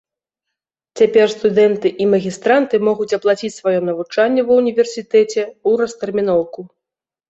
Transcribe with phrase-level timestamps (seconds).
[1.01, 6.71] Цяпер студэнты і магістранты могуць аплаціць сваё навучанне ва ўніверсітэце ў растэрміноўку.